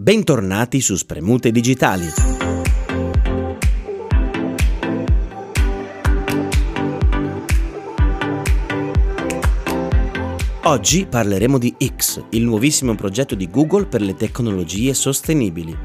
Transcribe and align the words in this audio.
Bentornati 0.00 0.80
su 0.80 0.94
Spremute 0.94 1.50
Digitali. 1.50 2.06
Oggi 10.62 11.04
parleremo 11.04 11.58
di 11.58 11.74
X, 11.96 12.22
il 12.30 12.44
nuovissimo 12.44 12.94
progetto 12.94 13.34
di 13.34 13.50
Google 13.50 13.86
per 13.86 14.00
le 14.00 14.14
tecnologie 14.14 14.94
sostenibili. 14.94 15.76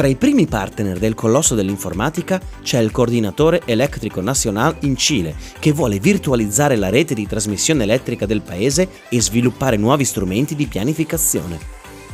Tra 0.00 0.08
i 0.08 0.16
primi 0.16 0.46
partner 0.46 0.98
del 0.98 1.12
colosso 1.12 1.54
dell'informatica 1.54 2.40
c'è 2.62 2.78
il 2.78 2.90
coordinatore 2.90 3.60
elettrico 3.66 4.22
nacional 4.22 4.74
in 4.80 4.96
Cile, 4.96 5.36
che 5.58 5.72
vuole 5.72 5.98
virtualizzare 5.98 6.76
la 6.76 6.88
rete 6.88 7.12
di 7.12 7.26
trasmissione 7.26 7.82
elettrica 7.82 8.24
del 8.24 8.40
paese 8.40 8.88
e 9.10 9.20
sviluppare 9.20 9.76
nuovi 9.76 10.06
strumenti 10.06 10.54
di 10.54 10.66
pianificazione. 10.68 11.58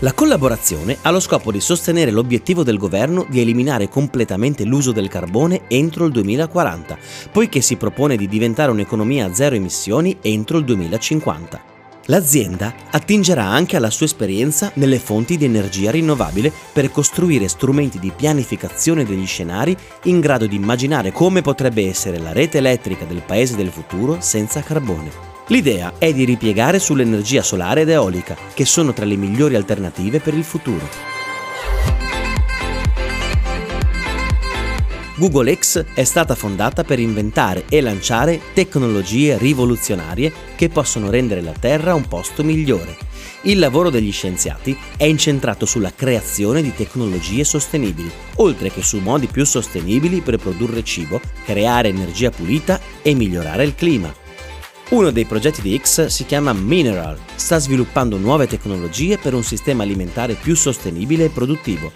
La 0.01 0.15
collaborazione 0.15 0.99
ha 1.03 1.13
lo 1.13 1.21
scopo 1.21 1.53
di 1.53 1.61
sostenere 1.61 2.11
l'obiettivo 2.11 2.65
del 2.65 2.77
governo 2.77 3.25
di 3.29 3.41
eliminare 3.41 3.89
completamente 3.89 4.65
l'uso 4.65 4.91
del 4.91 5.07
carbone 5.07 5.69
entro 5.69 6.07
il 6.07 6.11
2040, 6.11 6.99
poiché 7.31 7.61
si 7.61 7.77
propone 7.77 8.17
di 8.17 8.27
diventare 8.27 8.73
un'economia 8.73 9.27
a 9.27 9.33
zero 9.33 9.55
emissioni 9.55 10.17
entro 10.23 10.59
il 10.59 10.65
2050. 10.65 11.76
L'azienda 12.07 12.73
attingerà 12.91 13.45
anche 13.45 13.77
alla 13.77 13.91
sua 13.91 14.07
esperienza 14.07 14.71
nelle 14.75 14.99
fonti 14.99 15.37
di 15.37 15.45
energia 15.45 15.91
rinnovabile 15.91 16.53
per 16.73 16.91
costruire 16.93 17.49
strumenti 17.49 17.99
di 17.99 18.13
pianificazione 18.15 19.05
degli 19.05 19.27
scenari 19.27 19.77
in 20.05 20.21
grado 20.21 20.47
di 20.47 20.55
immaginare 20.55 21.11
come 21.11 21.43
potrebbe 21.43 21.89
essere 21.89 22.19
la 22.19 22.33
rete 22.33 22.59
elettrica 22.59 23.05
del 23.05 23.23
paese 23.27 23.57
del 23.57 23.71
futuro 23.71 24.19
senza 24.21 24.63
carbone. 24.63 25.35
L'idea 25.49 25.95
è 25.99 26.13
di 26.13 26.25
ripiegare 26.25 26.79
sull'energia 26.79 27.43
solare 27.43 27.83
ed 27.83 27.89
eolica, 27.89 28.37
che 28.53 28.65
sono 28.65 28.93
tra 28.93 29.05
le 29.05 29.17
migliori 29.17 29.55
alternative 29.55 30.21
per 30.21 30.35
il 30.35 30.45
futuro. 30.45 31.16
Google 35.19 35.57
X 35.57 35.83
è 35.95 36.05
stata 36.05 36.35
fondata 36.35 36.85
per 36.85 36.99
inventare 36.99 37.65
e 37.71 37.81
lanciare 37.81 38.39
tecnologie 38.53 39.39
rivoluzionarie 39.39 40.31
che 40.55 40.69
possono 40.69 41.09
rendere 41.09 41.41
la 41.41 41.55
Terra 41.59 41.95
un 41.95 42.07
posto 42.07 42.45
migliore. 42.45 42.99
Il 43.43 43.59
lavoro 43.59 43.89
degli 43.89 44.13
scienziati 44.13 44.77
è 44.99 45.05
incentrato 45.05 45.65
sulla 45.65 45.95
creazione 45.95 46.61
di 46.61 46.75
tecnologie 46.75 47.45
sostenibili, 47.45 48.11
oltre 48.37 48.71
che 48.71 48.83
su 48.83 48.99
modi 48.99 49.27
più 49.27 49.47
sostenibili 49.47 50.21
per 50.21 50.37
produrre 50.37 50.85
cibo, 50.85 51.19
creare 51.47 51.89
energia 51.89 52.29
pulita 52.29 52.79
e 53.01 53.15
migliorare 53.15 53.65
il 53.65 53.75
clima. 53.75 54.15
Uno 54.91 55.11
dei 55.11 55.25
progetti 55.25 55.63
di 55.63 55.81
X 55.83 56.07
si 56.07 56.27
chiama 56.27 56.53
Mineral, 56.53 57.19
sta 57.37 57.59
sviluppando 57.59 58.19
nuove 58.19 58.47
tecnologie 58.47 59.17
per 59.17 59.33
un 59.33 59.43
sistema 59.43 59.83
alimentare 59.83 60.35
più 60.35 60.55
sostenibile 60.55 61.25
e 61.25 61.31
produttivo 61.31 61.91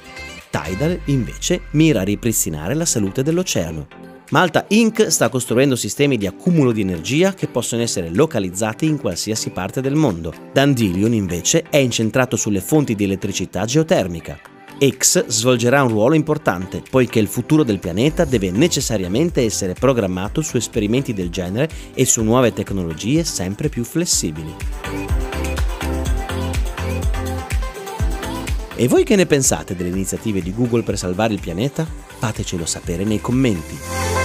Tidal 0.50 1.00
invece 1.06 1.62
mira 1.72 2.00
a 2.00 2.04
ripristinare 2.04 2.74
la 2.74 2.84
salute 2.84 3.22
dell'oceano. 3.22 3.86
Malta 4.30 4.64
Inc. 4.68 5.10
sta 5.10 5.28
costruendo 5.28 5.74
sistemi 5.74 6.16
di 6.16 6.26
accumulo 6.26 6.70
di 6.70 6.82
energia 6.82 7.34
che 7.34 7.48
possono 7.48 7.82
essere 7.82 8.10
localizzati 8.14 8.86
in 8.86 8.96
qualsiasi 8.98 9.50
parte 9.50 9.80
del 9.80 9.96
mondo. 9.96 10.32
Dandelion 10.52 11.12
invece 11.12 11.64
è 11.68 11.78
incentrato 11.78 12.36
sulle 12.36 12.60
fonti 12.60 12.94
di 12.94 13.04
elettricità 13.04 13.64
geotermica. 13.64 14.38
X 14.88 15.26
svolgerà 15.26 15.82
un 15.82 15.90
ruolo 15.90 16.14
importante, 16.14 16.80
poiché 16.88 17.18
il 17.18 17.26
futuro 17.26 17.64
del 17.64 17.80
pianeta 17.80 18.24
deve 18.24 18.50
necessariamente 18.50 19.42
essere 19.42 19.74
programmato 19.74 20.40
su 20.40 20.56
esperimenti 20.56 21.12
del 21.12 21.28
genere 21.28 21.68
e 21.92 22.06
su 22.06 22.22
nuove 22.22 22.52
tecnologie 22.52 23.24
sempre 23.24 23.68
più 23.68 23.84
flessibili. 23.84 24.99
E 28.80 28.88
voi 28.88 29.04
che 29.04 29.14
ne 29.14 29.26
pensate 29.26 29.76
delle 29.76 29.90
iniziative 29.90 30.40
di 30.40 30.54
Google 30.54 30.82
per 30.82 30.96
salvare 30.96 31.34
il 31.34 31.40
pianeta? 31.40 31.86
Fatecelo 32.18 32.64
sapere 32.64 33.04
nei 33.04 33.20
commenti. 33.20 34.19